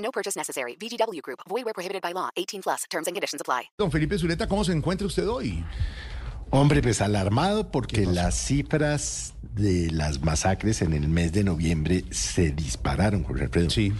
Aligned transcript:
No 0.00 0.10
purchase 0.10 0.36
necessary. 0.36 0.76
VGW 0.76 1.20
Group. 1.22 1.40
Void 1.48 1.64
where 1.64 1.74
prohibited 1.74 2.02
by 2.02 2.12
law. 2.12 2.30
18 2.36 2.62
plus. 2.62 2.84
Terms 2.90 3.06
and 3.06 3.14
conditions 3.14 3.40
apply. 3.40 3.70
Don 3.78 3.90
Felipe 3.90 4.18
Zuleta, 4.18 4.46
¿cómo 4.48 4.64
se 4.64 4.72
encuentra 4.72 5.06
usted 5.06 5.28
hoy? 5.28 5.64
Hombre, 6.52 6.82
pues 6.82 7.00
alarmado 7.00 7.70
porque 7.70 8.06
las 8.06 8.34
cifras 8.34 9.34
de 9.54 9.88
las 9.92 10.20
masacres 10.20 10.82
en 10.82 10.94
el 10.94 11.06
mes 11.06 11.32
de 11.32 11.44
noviembre 11.44 12.04
se 12.10 12.50
dispararon, 12.50 13.22
Jorge 13.22 13.44
Alfredo. 13.44 13.70
Sí, 13.70 13.92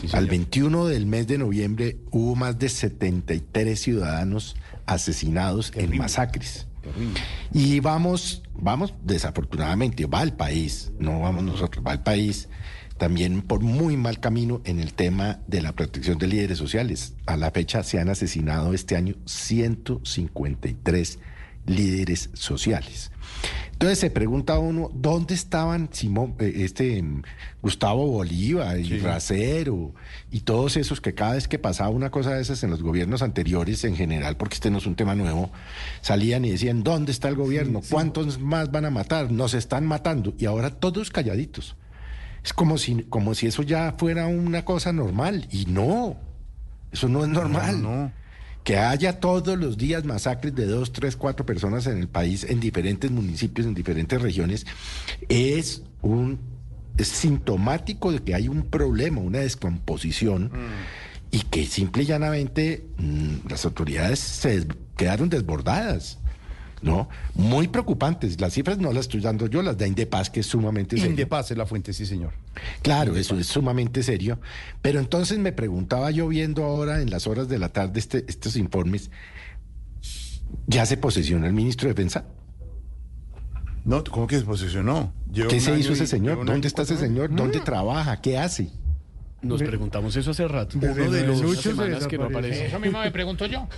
sí, 0.00 0.06
Al 0.06 0.10
señor. 0.10 0.30
21 0.30 0.86
del 0.86 1.04
mes 1.04 1.26
de 1.26 1.36
noviembre 1.36 1.98
hubo 2.10 2.34
más 2.34 2.58
de 2.58 2.70
73 2.70 3.78
ciudadanos 3.78 4.56
asesinados 4.86 5.70
en 5.74 5.98
masacres. 5.98 6.66
Y 7.52 7.80
vamos, 7.80 8.42
vamos, 8.54 8.94
desafortunadamente, 9.02 10.06
va 10.06 10.22
el 10.22 10.32
país, 10.32 10.90
no 10.98 11.20
vamos 11.20 11.44
nosotros, 11.44 11.84
va 11.86 11.92
el 11.92 12.00
país 12.00 12.48
también 12.98 13.42
por 13.42 13.60
muy 13.60 13.96
mal 13.96 14.20
camino 14.20 14.60
en 14.64 14.80
el 14.80 14.92
tema 14.92 15.40
de 15.46 15.62
la 15.62 15.72
protección 15.72 16.18
de 16.18 16.26
líderes 16.26 16.58
sociales. 16.58 17.14
A 17.26 17.36
la 17.36 17.50
fecha 17.50 17.82
se 17.82 17.98
han 17.98 18.10
asesinado 18.10 18.74
este 18.74 18.96
año 18.96 19.14
153 19.24 21.18
líderes 21.66 22.30
sociales. 22.34 23.10
Entonces 23.72 24.00
se 24.00 24.10
pregunta 24.10 24.58
uno, 24.58 24.90
¿dónde 24.92 25.34
estaban 25.34 25.88
Simón, 25.92 26.34
eh, 26.40 26.52
este 26.56 27.00
mm, 27.00 27.22
Gustavo 27.62 28.08
Bolívar 28.08 28.76
y 28.76 28.98
Racero 28.98 29.94
y 30.32 30.40
todos 30.40 30.76
esos 30.76 31.00
que 31.00 31.14
cada 31.14 31.34
vez 31.34 31.46
que 31.46 31.60
pasaba 31.60 31.90
una 31.90 32.10
cosa 32.10 32.34
de 32.34 32.42
esas 32.42 32.64
en 32.64 32.70
los 32.70 32.82
gobiernos 32.82 33.22
anteriores 33.22 33.84
en 33.84 33.94
general, 33.94 34.36
porque 34.36 34.54
este 34.54 34.72
no 34.72 34.78
es 34.78 34.86
un 34.86 34.96
tema 34.96 35.14
nuevo, 35.14 35.52
salían 36.00 36.44
y 36.44 36.50
decían, 36.50 36.82
¿dónde 36.82 37.12
está 37.12 37.28
el 37.28 37.36
gobierno? 37.36 37.80
¿Cuántos 37.88 38.40
más 38.40 38.72
van 38.72 38.86
a 38.86 38.90
matar? 38.90 39.30
Nos 39.30 39.54
están 39.54 39.86
matando. 39.86 40.34
Y 40.38 40.46
ahora 40.46 40.70
todos 40.70 41.10
calladitos. 41.10 41.76
Es 42.44 42.52
como 42.52 42.78
si, 42.78 43.02
como 43.04 43.34
si 43.34 43.46
eso 43.46 43.62
ya 43.62 43.94
fuera 43.98 44.26
una 44.26 44.64
cosa 44.64 44.92
normal. 44.92 45.46
Y 45.50 45.66
no, 45.66 46.16
eso 46.92 47.08
no 47.08 47.22
es 47.24 47.28
normal. 47.28 47.82
no. 47.82 48.12
Que 48.64 48.76
haya 48.76 49.18
todos 49.20 49.56
los 49.58 49.78
días 49.78 50.04
masacres 50.04 50.54
de 50.54 50.66
dos, 50.66 50.92
tres, 50.92 51.16
cuatro 51.16 51.46
personas 51.46 51.86
en 51.86 51.98
el 51.98 52.08
país, 52.08 52.44
en 52.44 52.60
diferentes 52.60 53.10
municipios, 53.10 53.66
en 53.66 53.72
diferentes 53.74 54.20
regiones, 54.20 54.66
es 55.28 55.82
un 56.02 56.38
es 56.98 57.08
sintomático 57.08 58.10
de 58.12 58.18
que 58.18 58.34
hay 58.34 58.48
un 58.48 58.62
problema, 58.64 59.20
una 59.20 59.38
descomposición, 59.38 60.50
y 61.30 61.40
que 61.42 61.64
simple 61.66 62.02
y 62.02 62.06
llanamente 62.06 62.86
mm, 62.98 63.48
las 63.48 63.64
autoridades 63.64 64.18
se 64.18 64.48
des- 64.60 64.66
quedaron 64.96 65.28
desbordadas. 65.30 66.18
¿No? 66.80 67.08
Muy 67.34 67.66
preocupantes. 67.68 68.40
Las 68.40 68.52
cifras 68.52 68.78
no 68.78 68.92
las 68.92 69.06
estoy 69.06 69.20
dando 69.20 69.46
yo, 69.48 69.62
las 69.62 69.76
da 69.76 69.86
Indepaz, 69.86 70.30
que 70.30 70.40
es 70.40 70.46
sumamente 70.46 70.96
serio. 70.96 71.10
Indepaz 71.10 71.50
es 71.50 71.58
la 71.58 71.66
fuente, 71.66 71.92
sí, 71.92 72.06
señor. 72.06 72.32
Claro, 72.82 73.16
eso 73.16 73.38
es 73.38 73.46
sumamente 73.48 74.02
serio. 74.02 74.38
Pero 74.80 75.00
entonces 75.00 75.38
me 75.38 75.52
preguntaba 75.52 76.10
yo 76.12 76.28
viendo 76.28 76.64
ahora 76.64 77.02
en 77.02 77.10
las 77.10 77.26
horas 77.26 77.48
de 77.48 77.58
la 77.58 77.70
tarde 77.70 77.98
este- 77.98 78.24
estos 78.28 78.54
informes, 78.56 79.10
¿ya 80.66 80.86
se 80.86 80.96
posesiona 80.96 81.46
el 81.46 81.52
ministro 81.52 81.88
de 81.88 81.94
Defensa? 81.94 82.24
No, 83.84 84.04
¿cómo 84.04 84.26
que 84.26 84.38
se 84.38 84.44
posicionó? 84.44 85.12
Lleva 85.32 85.48
¿Qué 85.48 85.60
se 85.60 85.76
hizo 85.78 85.92
ese 85.94 86.06
señor? 86.06 86.44
¿Dónde 86.44 86.68
está 86.68 86.82
ese 86.82 86.96
señor? 86.96 87.34
¿Dónde 87.34 87.60
trabaja? 87.60 88.20
¿Qué 88.20 88.38
hace? 88.38 88.70
Nos 89.40 89.62
preguntamos 89.62 90.16
eso 90.16 90.32
hace 90.32 90.48
rato. 90.48 90.78
Uno 90.78 91.10
de 91.10 91.26
los, 91.26 91.60
semanas 91.60 92.06
que 92.08 92.18
no 92.18 92.24
aparece. 92.24 92.66
Eso 92.66 92.80
mismo 92.80 93.00
me 93.00 93.10
pregunto 93.12 93.46
yo. 93.46 93.68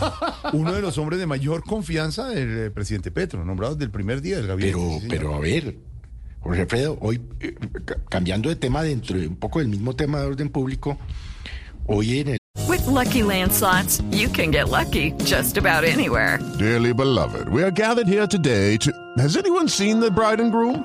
uno 0.52 0.72
de 0.72 0.80
los 0.80 0.96
hombres 0.96 1.18
de 1.18 1.26
mayor 1.26 1.64
confianza 1.64 2.28
del 2.28 2.66
eh, 2.66 2.70
presidente 2.70 3.10
Petro, 3.10 3.44
nombrado 3.44 3.74
desde 3.74 3.86
el 3.86 3.90
primer 3.90 4.20
día 4.20 4.36
del 4.36 4.46
gabinete. 4.46 4.76
Pero, 4.76 5.00
sí, 5.00 5.06
pero 5.08 5.34
a 5.34 5.40
ver, 5.40 5.76
Jorge 6.40 6.60
Alfredo, 6.62 6.98
hoy, 7.00 7.20
eh, 7.40 7.54
ca- 7.84 7.96
cambiando 8.08 8.48
de 8.48 8.54
tema 8.56 8.82
dentro 8.82 9.18
de 9.18 9.26
un 9.26 9.36
poco 9.36 9.58
del 9.58 9.68
mismo 9.68 9.96
tema 9.96 10.20
de 10.20 10.26
orden 10.26 10.50
público, 10.50 10.96
hoy 11.86 12.20
en 12.20 12.28
el 12.28 12.38
With 12.68 12.86
Lucky 12.86 13.22
Land 13.22 13.52
slots, 13.52 14.02
you 14.10 14.28
can 14.28 14.50
get 14.52 14.68
lucky 14.68 15.12
just 15.24 15.56
about 15.56 15.84
anywhere. 15.84 16.38
Dearly 16.58 16.92
beloved, 16.92 17.48
we 17.48 17.62
are 17.62 17.72
gathered 17.72 18.06
here 18.06 18.26
today 18.26 18.76
to. 18.78 18.92
Has 19.16 19.36
anyone 19.36 19.68
seen 19.68 19.98
the 20.00 20.10
bride 20.10 20.38
and 20.40 20.52
groom? 20.52 20.84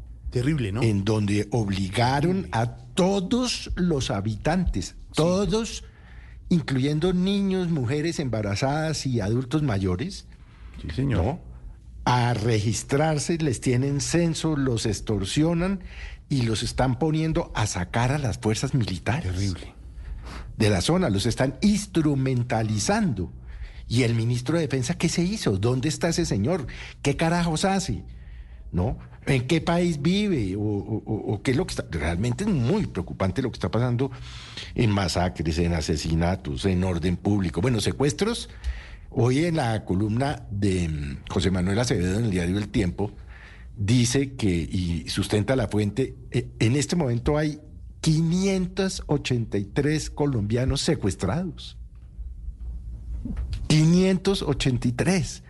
Terrible, 0.31 0.71
¿no? 0.71 0.81
en 0.81 1.03
donde 1.05 1.47
obligaron 1.51 2.47
a 2.51 2.75
todos 2.75 3.71
los 3.75 4.09
habitantes, 4.11 4.95
todos, 5.13 5.83
incluyendo 6.49 7.13
niños, 7.13 7.69
mujeres 7.69 8.19
embarazadas 8.19 9.05
y 9.05 9.19
adultos 9.21 9.61
mayores, 9.63 10.25
Sí, 10.81 10.87
señor. 10.95 11.23
¿no? 11.23 11.39
a 12.05 12.33
registrarse, 12.33 13.37
les 13.37 13.61
tienen 13.61 14.01
censo, 14.01 14.55
los 14.55 14.85
extorsionan 14.87 15.81
y 16.29 16.41
los 16.43 16.63
están 16.63 16.97
poniendo 16.97 17.51
a 17.53 17.67
sacar 17.67 18.11
a 18.11 18.17
las 18.17 18.39
fuerzas 18.39 18.73
militares 18.73 19.31
Terrible. 19.33 19.73
de 20.57 20.69
la 20.69 20.81
zona, 20.81 21.09
los 21.09 21.25
están 21.27 21.57
instrumentalizando. 21.61 23.31
¿Y 23.87 24.03
el 24.03 24.15
ministro 24.15 24.55
de 24.55 24.61
Defensa 24.61 24.97
qué 24.97 25.09
se 25.09 25.21
hizo? 25.23 25.57
¿Dónde 25.57 25.89
está 25.89 26.09
ese 26.09 26.25
señor? 26.25 26.65
¿Qué 27.01 27.17
carajos 27.17 27.65
hace? 27.65 28.03
¿No? 28.71 28.97
¿En 29.25 29.47
qué 29.47 29.59
país 29.61 30.01
vive? 30.01 30.55
¿O, 30.57 31.41
qué 31.43 31.51
es 31.51 31.57
lo 31.57 31.67
que 31.67 31.71
está? 31.71 31.85
Realmente 31.91 32.43
es 32.43 32.49
muy 32.49 32.87
preocupante 32.87 33.41
lo 33.41 33.51
que 33.51 33.57
está 33.57 33.69
pasando 33.69 34.09
en 34.73 34.89
masacres, 34.89 35.57
en 35.59 35.73
asesinatos, 35.73 36.65
en 36.65 36.81
orden 36.83 37.17
público. 37.17 37.61
Bueno, 37.61 37.79
secuestros. 37.81 38.49
Hoy 39.11 39.45
en 39.45 39.57
la 39.57 39.85
columna 39.85 40.47
de 40.49 40.87
mm, 40.87 41.17
José 41.29 41.51
Manuel 41.51 41.77
Acevedo 41.79 42.17
en 42.17 42.25
el 42.25 42.31
diario 42.31 42.57
El 42.57 42.69
Tiempo, 42.69 43.11
dice 43.75 44.35
que, 44.35 44.49
y 44.49 45.09
sustenta 45.09 45.57
la 45.57 45.67
fuente, 45.67 46.15
eh, 46.31 46.49
en 46.59 46.77
este 46.77 46.95
momento 46.95 47.37
hay 47.37 47.59
583 47.99 50.09
colombianos 50.09 50.81
secuestrados. 50.81 51.77
583. 53.67 55.43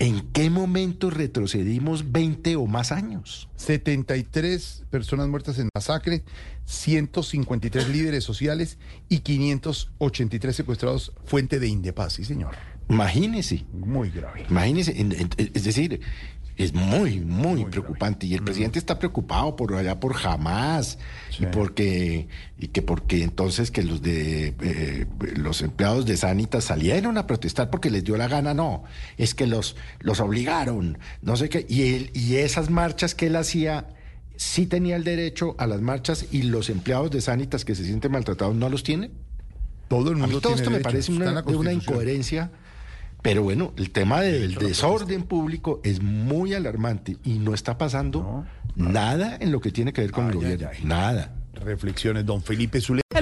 ¿En 0.00 0.22
qué 0.32 0.50
momento 0.50 1.08
retrocedimos 1.08 2.10
20 2.10 2.56
o 2.56 2.66
más 2.66 2.90
años? 2.90 3.48
73 3.56 4.84
personas 4.90 5.28
muertas 5.28 5.58
en 5.60 5.68
masacre, 5.72 6.24
153 6.64 7.88
líderes 7.88 8.24
sociales 8.24 8.78
y 9.08 9.20
583 9.20 10.56
secuestrados, 10.56 11.12
fuente 11.24 11.60
de 11.60 11.68
Indepaz, 11.68 12.14
sí, 12.14 12.24
señor. 12.24 12.56
Imagínese. 12.88 13.64
Muy 13.72 14.10
grave. 14.10 14.44
Imagínese, 14.48 14.94
es 15.38 15.64
decir, 15.64 16.00
es 16.56 16.72
muy, 16.72 17.20
muy, 17.20 17.64
preocupante. 17.64 18.26
Y 18.26 18.34
el 18.34 18.42
presidente 18.42 18.78
está 18.78 18.98
preocupado 18.98 19.56
por 19.56 19.74
allá 19.74 19.98
por 19.98 20.14
jamás 20.14 20.98
y 21.38 21.46
porque 21.46 22.28
y 22.58 22.68
que 22.68 22.82
porque 22.82 23.24
entonces 23.24 23.70
que 23.70 23.82
los 23.82 24.02
de 24.02 24.54
eh, 24.60 25.06
los 25.36 25.62
empleados 25.62 26.06
de 26.06 26.16
Sanitas 26.16 26.64
salieron 26.64 27.18
a 27.18 27.26
protestar 27.26 27.70
porque 27.70 27.90
les 27.90 28.04
dio 28.04 28.16
la 28.16 28.28
gana, 28.28 28.54
no, 28.54 28.84
es 29.18 29.34
que 29.34 29.46
los 29.46 29.76
los 30.00 30.20
obligaron, 30.20 30.98
no 31.22 31.36
sé 31.36 31.48
qué. 31.48 31.66
Y 31.68 31.94
él 31.94 32.10
y 32.14 32.36
esas 32.36 32.70
marchas 32.70 33.14
que 33.16 33.26
él 33.26 33.36
hacía 33.36 33.88
sí 34.36 34.66
tenía 34.66 34.96
el 34.96 35.04
derecho 35.04 35.56
a 35.58 35.66
las 35.66 35.80
marchas 35.80 36.26
y 36.30 36.42
los 36.42 36.70
empleados 36.70 37.10
de 37.10 37.20
Sanitas 37.20 37.64
que 37.64 37.74
se 37.74 37.84
sienten 37.84 38.12
maltratados 38.12 38.54
no 38.54 38.68
los 38.68 38.84
tienen. 38.84 39.10
Todo 39.88 40.10
el 40.10 40.16
A 40.16 40.18
mundo 40.20 40.36
mí 40.36 40.40
todo 40.40 40.54
tiene 40.54 40.62
esto 40.62 40.70
me 40.70 40.80
parece 40.80 41.12
una, 41.12 41.42
de 41.42 41.56
una 41.56 41.72
incoherencia, 41.72 42.50
pero 43.24 43.42
bueno, 43.42 43.72
el 43.78 43.90
tema 43.90 44.20
del 44.20 44.54
desorden 44.56 45.22
público 45.22 45.80
es 45.82 46.02
muy 46.02 46.52
alarmante 46.52 47.16
y 47.24 47.38
no 47.38 47.54
está 47.54 47.78
pasando 47.78 48.44
nada 48.76 49.38
en 49.40 49.50
lo 49.50 49.62
que 49.62 49.70
tiene 49.70 49.94
que 49.94 50.02
ver 50.02 50.10
con 50.10 50.26
el 50.28 50.34
gobierno, 50.34 50.68
nada. 50.82 51.34
Reflexiones, 51.54 52.26
don 52.26 52.42
Felipe 52.42 52.82
Zuleta. 52.82 53.03